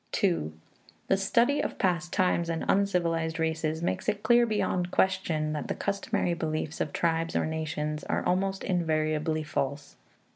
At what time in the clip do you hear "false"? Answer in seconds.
9.43-9.97